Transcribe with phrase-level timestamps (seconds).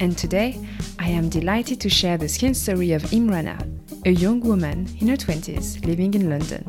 [0.00, 0.58] And today,
[0.98, 3.58] I am delighted to share the skin story of Imrana,
[4.06, 6.64] a young woman in her 20s living in London.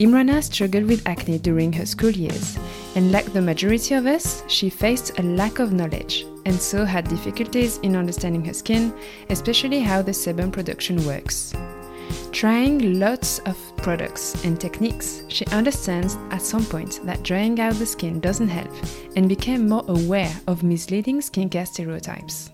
[0.00, 2.58] Imrana struggled with acne during her school years,
[2.96, 7.08] and like the majority of us, she faced a lack of knowledge and so had
[7.08, 8.94] difficulties in understanding her skin,
[9.28, 11.52] especially how the sebum production works.
[12.32, 17.84] Trying lots of products and techniques, she understands at some point that drying out the
[17.84, 18.72] skin doesn't help
[19.14, 22.50] and became more aware of misleading skincare stereotypes.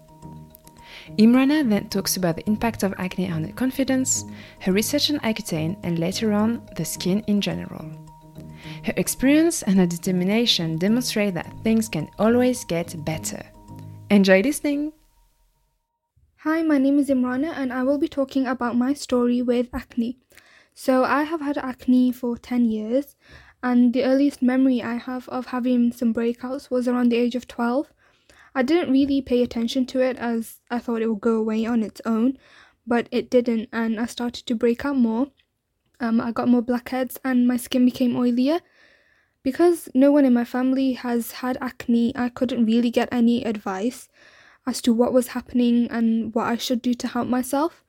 [1.19, 4.25] Imrana then talks about the impact of acne on her confidence,
[4.59, 7.87] her research on Accutane, and later on, the skin in general.
[8.85, 13.41] Her experience and her determination demonstrate that things can always get better.
[14.11, 14.93] Enjoy listening!
[16.39, 20.19] Hi, my name is Imrana and I will be talking about my story with acne.
[20.83, 23.15] So, I have had acne for 10 years,
[23.63, 27.47] and the earliest memory I have of having some breakouts was around the age of
[27.47, 27.93] 12.
[28.55, 31.83] I didn't really pay attention to it as I thought it would go away on
[31.83, 32.39] its own,
[32.87, 35.27] but it didn't, and I started to break out more.
[36.01, 38.63] Um, I got more blackheads and my skin became oilier.
[39.43, 44.09] Because no one in my family has had acne, I couldn't really get any advice
[44.67, 47.85] as to what was happening and what I should do to help myself.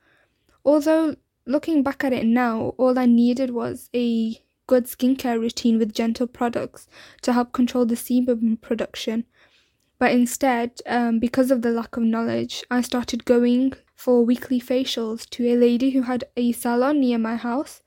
[0.62, 5.92] Although, looking back at it now, all I needed was a good skincare routine with
[5.94, 6.86] gentle products
[7.22, 9.24] to help control the sebum production.
[9.98, 15.28] But instead, um, because of the lack of knowledge, I started going for weekly facials
[15.30, 17.82] to a lady who had a salon near my house.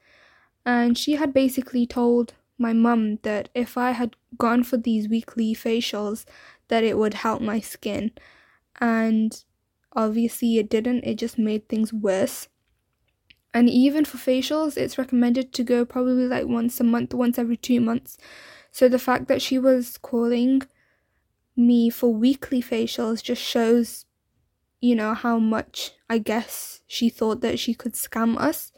[0.65, 5.53] And she had basically told my mum that if I had gone for these weekly
[5.53, 6.25] facials,
[6.67, 8.11] that it would help my skin
[8.79, 9.43] and
[9.93, 12.47] obviously it didn't, it just made things worse.
[13.55, 17.55] And even for facials, it's recommended to go probably like once a month, once every
[17.55, 18.17] two months.
[18.69, 20.63] So the fact that she was calling
[21.55, 24.07] me for weekly facials just shows,
[24.81, 28.73] you know, how much I guess she thought that she could scam us.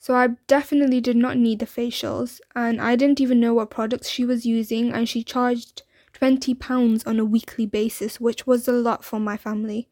[0.00, 4.08] So I definitely did not need the facials, and I didn't even know what products
[4.08, 9.04] she was using, and she charged £20 on a weekly basis, which was a lot
[9.04, 9.88] for my family.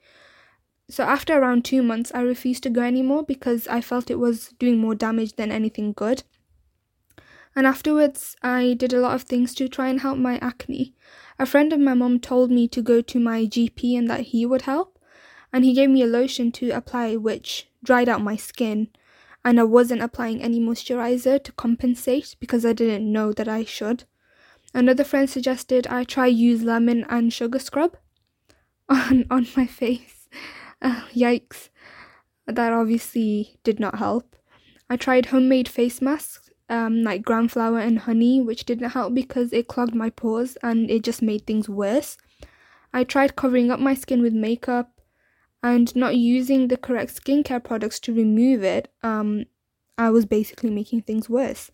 [0.90, 4.54] So after around two months, I refused to go anymore because I felt it was
[4.58, 6.22] doing more damage than anything good.
[7.54, 10.94] And afterwards, I did a lot of things to try and help my acne.
[11.38, 14.46] A friend of my mom told me to go to my GP and that he
[14.46, 14.98] would help.
[15.52, 18.88] And he gave me a lotion to apply, which dried out my skin.
[19.44, 24.04] And I wasn't applying any moisturizer to compensate because I didn't know that I should.
[24.74, 27.96] Another friend suggested I try use lemon and sugar scrub
[28.88, 30.28] on on my face.
[30.80, 31.68] Uh, yikes.
[32.46, 34.34] That obviously did not help.
[34.88, 39.52] I tried homemade face masks, um, like gram flour and honey, which didn't help because
[39.52, 42.16] it clogged my pores and it just made things worse.
[42.92, 45.00] I tried covering up my skin with makeup
[45.62, 48.90] and not using the correct skincare products to remove it.
[49.02, 49.44] Um,
[49.98, 51.70] I was basically making things worse.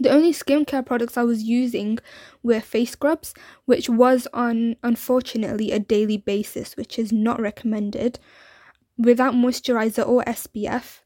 [0.00, 1.98] The only skincare products I was using
[2.42, 8.18] were face scrubs, which was on unfortunately a daily basis, which is not recommended,
[8.96, 11.00] without moisturizer or SPF,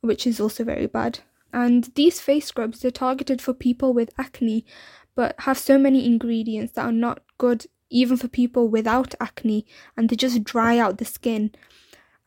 [0.00, 1.20] which is also very bad.
[1.52, 4.64] And these face scrubs are targeted for people with acne,
[5.14, 9.64] but have so many ingredients that are not good even for people without acne,
[9.96, 11.52] and they just dry out the skin.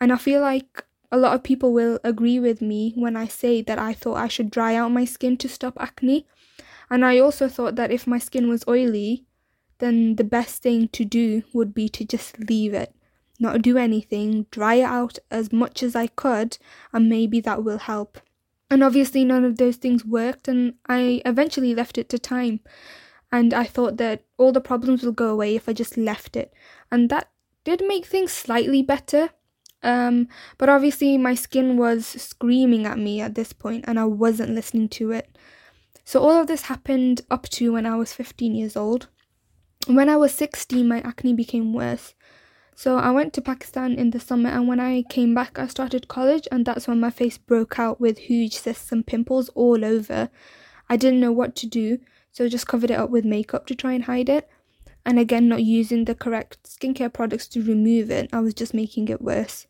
[0.02, 3.62] And I feel like a lot of people will agree with me when I say
[3.64, 6.25] that I thought I should dry out my skin to stop acne.
[6.90, 9.26] And I also thought that if my skin was oily,
[9.79, 12.94] then the best thing to do would be to just leave it,
[13.40, 16.58] not do anything, dry it out as much as I could,
[16.94, 18.20] and maybe that will help.
[18.70, 22.59] And obviously, none of those things worked, and I eventually left it to time.
[23.32, 26.53] And I thought that all the problems will go away if I just left it.
[26.91, 27.29] And that
[27.64, 29.29] did make things slightly better,
[29.81, 30.28] um,
[30.58, 34.90] but obviously, my skin was screaming at me at this point, and I wasn't listening
[34.90, 35.29] to it.
[36.03, 39.08] So, all of this happened up to when I was 15 years old.
[39.87, 42.14] When I was 16, my acne became worse.
[42.76, 46.08] So, I went to Pakistan in the summer, and when I came back, I started
[46.08, 50.29] college, and that's when my face broke out with huge cysts and pimples all over.
[50.90, 51.99] I didn't know what to do,
[52.32, 54.49] so I just covered it up with makeup to try and hide it.
[55.05, 59.08] and again not using the correct skincare products to remove it, I was just making
[59.08, 59.66] it worse.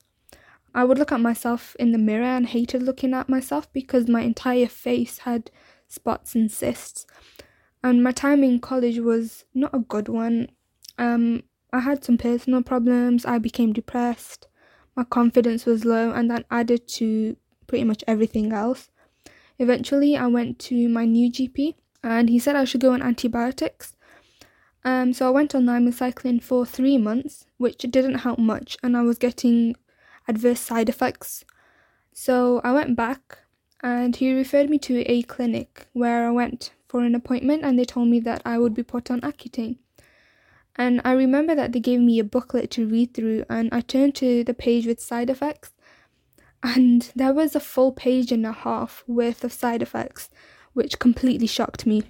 [0.74, 4.22] I would look at myself in the mirror and hated looking at myself because my
[4.22, 5.52] entire face had
[5.88, 7.06] spots and cysts.
[7.84, 10.50] And my time in college was not a good one.
[10.98, 14.48] Um, I had some personal problems, I became depressed,
[14.96, 17.38] my confidence was low, and that added to
[17.68, 18.90] pretty much everything else.
[19.60, 23.96] Eventually, I went to my new GP and he said I should go on antibiotics.
[24.84, 29.02] Um, so I went on cycling for three months, which didn't help much, and I
[29.04, 29.76] was getting
[30.30, 31.44] adverse side effects.
[32.14, 33.40] So I went back
[33.82, 37.86] and he referred me to a clinic where I went for an appointment and they
[37.86, 39.78] told me that I would be put on Accutane.
[40.76, 44.16] And I remember that they gave me a booklet to read through and I turned
[44.16, 45.72] to the page with side effects
[46.62, 50.30] and there was a full page and a half worth of side effects,
[50.74, 52.04] which completely shocked me.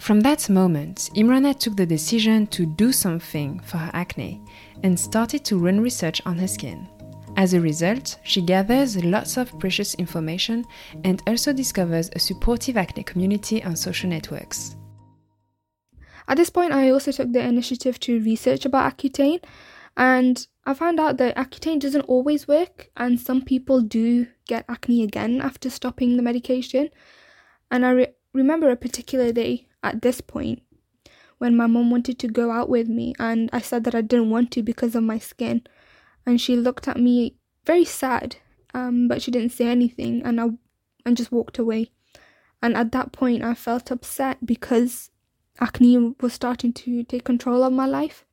[0.00, 4.40] From that moment, Imrana took the decision to do something for her acne
[4.84, 6.88] and started to run research on her skin.
[7.38, 10.64] As a result, she gathers lots of precious information
[11.04, 14.74] and also discovers a supportive acne community on social networks.
[16.26, 19.40] At this point, I also took the initiative to research about Accutane,
[19.96, 25.04] and I found out that Accutane doesn't always work, and some people do get acne
[25.04, 26.88] again after stopping the medication.
[27.70, 30.60] And I re- remember a particular day at this point
[31.38, 34.30] when my mom wanted to go out with me, and I said that I didn't
[34.30, 35.62] want to because of my skin.
[36.28, 38.36] And she looked at me very sad,
[38.74, 40.50] um, but she didn't say anything, and I
[41.06, 41.90] and just walked away.
[42.60, 45.10] And at that point, I felt upset because
[45.58, 48.26] acne was starting to take control of my life.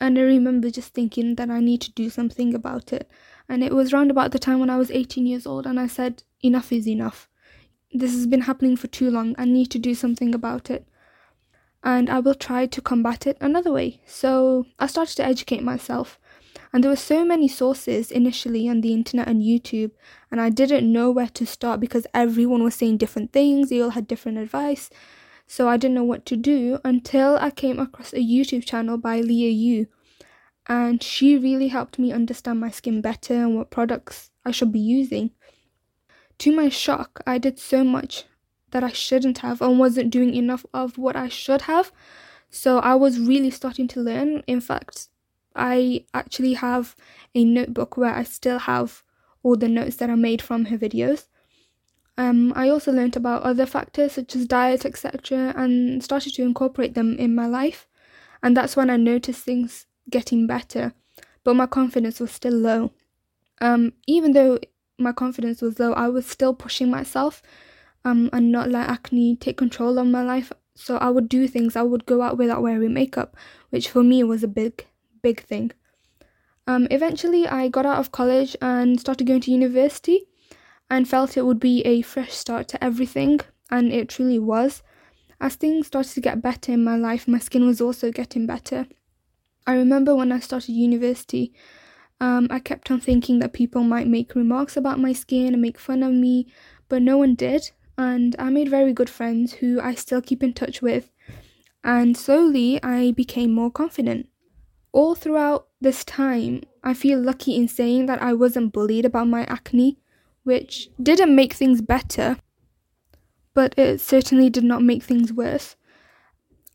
[0.00, 3.10] And I remember just thinking that I need to do something about it.
[3.46, 5.86] And it was round about the time when I was 18 years old, and I
[5.86, 7.28] said, Enough is enough.
[7.92, 9.34] This has been happening for too long.
[9.36, 10.88] I need to do something about it.
[11.84, 14.00] And I will try to combat it another way.
[14.06, 16.18] So I started to educate myself.
[16.72, 19.92] And there were so many sources initially on the internet and YouTube,
[20.28, 23.90] and I didn't know where to start because everyone was saying different things, they all
[23.90, 24.90] had different advice.
[25.46, 29.20] So I didn't know what to do until I came across a YouTube channel by
[29.20, 29.86] Liah Yoo.
[30.66, 34.80] And she really helped me understand my skin better and what products I should be
[34.80, 35.30] using.
[36.38, 38.24] To my shock, I did so much
[38.74, 41.92] that I shouldn't have and wasn't doing enough of what I should have.
[42.50, 44.42] So I was really starting to learn.
[44.48, 45.08] In fact,
[45.54, 46.96] I actually have
[47.36, 49.04] a notebook where I still have
[49.44, 51.28] all the notes that I made from her videos.
[52.18, 56.94] Um, I also learned about other factors such as diet, etc., and started to incorporate
[56.94, 57.86] them in my life.
[58.42, 60.94] And that's when I noticed things getting better,
[61.44, 62.90] but my confidence was still low.
[63.60, 64.58] Um, even though
[64.98, 67.40] my confidence was low, I was still pushing myself
[68.04, 70.52] um, and not let acne take control of my life.
[70.74, 71.76] So I would do things.
[71.76, 73.36] I would go out without wearing makeup,
[73.70, 74.86] which for me was a big,
[75.22, 75.70] big thing.
[76.66, 80.26] Um, eventually, I got out of college and started going to university
[80.90, 83.40] and felt it would be a fresh start to everything,
[83.70, 84.82] and it truly was.
[85.40, 88.86] As things started to get better in my life, my skin was also getting better.
[89.66, 91.52] I remember when I started university,
[92.20, 95.78] um, I kept on thinking that people might make remarks about my skin and make
[95.78, 96.46] fun of me,
[96.88, 97.70] but no one did.
[97.96, 101.10] And I made very good friends who I still keep in touch with.
[101.82, 104.28] And slowly I became more confident.
[104.92, 109.44] All throughout this time, I feel lucky in saying that I wasn't bullied about my
[109.44, 109.98] acne,
[110.44, 112.36] which didn't make things better,
[113.54, 115.76] but it certainly did not make things worse.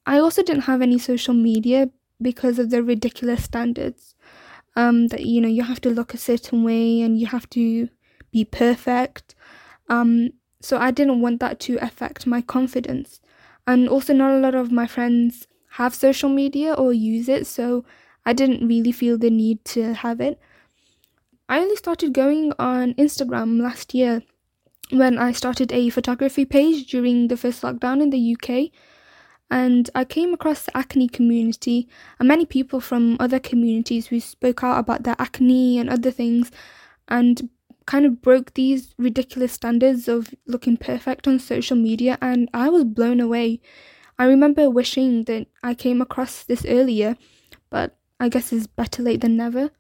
[0.06, 1.90] I also didn't have any social media
[2.22, 4.16] because of the ridiculous standards
[4.76, 7.90] um, that you know you have to look a certain way and you have to
[8.32, 9.36] be perfect.
[9.88, 10.30] Um,
[10.62, 13.22] so I didn't want that to affect my confidence.
[13.68, 17.86] And also, not a lot of my friends have social media or use it, so
[18.26, 20.40] I didn't really feel the need to have it.
[21.48, 24.24] I only started going on Instagram last year
[24.92, 28.72] when I started a photography page during the first lockdown in the UK
[29.52, 31.88] and I came across the acne community
[32.20, 36.52] and many people from other communities who spoke out about their acne and other things
[37.08, 37.50] and
[37.90, 42.84] kind of broke these ridiculous standards of looking perfect on social media and I was
[42.84, 43.62] blown away.
[44.20, 47.18] I remember wishing that I came across this earlier,
[47.72, 49.72] but I guess it's better late than never.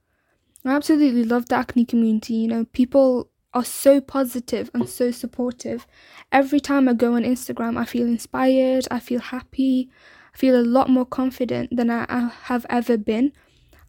[0.65, 5.85] I absolutely love the acne community, you know, people are so positive and so supportive.
[6.31, 9.87] Every time I go on Instagram, I feel inspired, I feel happy,
[10.33, 13.33] I feel a lot more confident than I have ever been.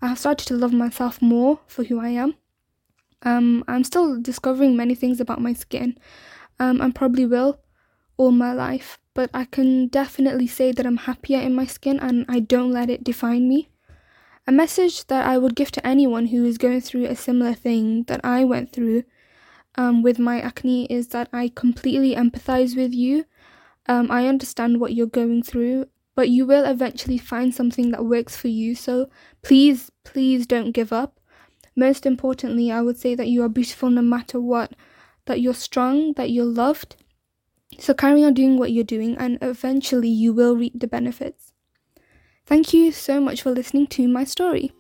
[0.02, 2.34] I have started to love myself more for who I am.
[3.22, 5.98] Um, I'm still discovering many things about my skin,
[6.58, 7.60] um, and probably will
[8.20, 12.26] all my life, but I can definitely say that I'm happier in my skin and
[12.28, 13.70] I don't let it define me.
[14.46, 18.04] A message that I would give to anyone who is going through a similar thing
[18.08, 19.04] that I went through
[19.76, 23.24] um, with my acne is that I completely empathize with you.
[23.86, 28.36] Um, I understand what you're going through, but you will eventually find something that works
[28.36, 28.74] for you.
[28.74, 29.08] So
[29.40, 31.19] please, please don't give up.
[31.80, 34.75] Most importantly, I would say that you are beautiful no matter what,
[35.25, 36.96] that you're strong, that you're loved.
[37.78, 41.54] So carry on doing what you're doing, and eventually you will reap the benefits.
[42.44, 44.72] Thank you so much for listening to my story.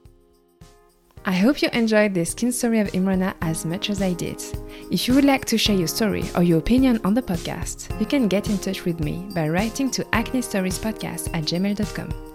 [1.24, 4.42] I hope you enjoyed the skin story of Imrana as much as I did.
[4.90, 8.04] If you would like to share your story or your opinion on the podcast, you
[8.04, 12.29] can get in touch with me by writing to acne stories podcast at gmail.com.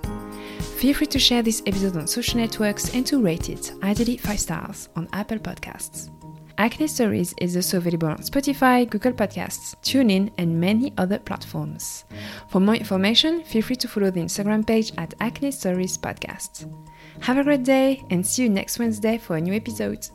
[0.76, 4.40] Feel free to share this episode on social networks and to rate it, ideally 5
[4.40, 6.10] stars, on Apple Podcasts.
[6.58, 12.04] Acne Stories is also available on Spotify, Google Podcasts, TuneIn, and many other platforms.
[12.50, 16.70] For more information, feel free to follow the Instagram page at Acne Stories Podcast.
[17.22, 20.08] Have a great day and see you next Wednesday for a new episode.